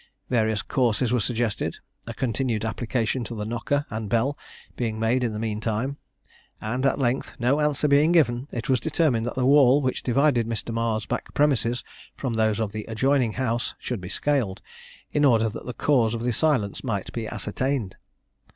Various 0.31 0.63
courses 0.63 1.11
were 1.13 1.19
suggested, 1.19 1.77
a 2.07 2.13
continued 2.15 2.65
application 2.65 3.23
to 3.25 3.35
the 3.35 3.45
knocker 3.45 3.85
and 3.91 4.09
bell 4.09 4.35
being 4.75 4.97
made 4.99 5.23
in 5.23 5.31
the 5.31 5.37
mean 5.37 5.59
time; 5.61 5.97
and 6.59 6.87
at 6.87 6.97
length, 6.97 7.35
no 7.37 7.59
answer 7.59 7.87
being 7.87 8.11
given, 8.11 8.47
it 8.51 8.67
was 8.67 8.79
determined 8.79 9.27
that 9.27 9.35
the 9.35 9.45
wall 9.45 9.79
which 9.79 10.01
divided 10.01 10.47
Mr. 10.47 10.73
Marr's 10.73 11.05
back 11.05 11.35
premises 11.35 11.83
from 12.17 12.33
those 12.33 12.59
of 12.59 12.71
the 12.71 12.85
adjoining 12.85 13.33
house 13.33 13.75
should 13.77 14.01
be 14.01 14.09
scaled, 14.09 14.63
in 15.11 15.23
order 15.23 15.47
that 15.47 15.67
the 15.67 15.71
cause 15.71 16.15
of 16.15 16.23
the 16.23 16.33
silence 16.33 16.83
might 16.83 17.13
be 17.13 17.27
ascertained. 17.27 17.95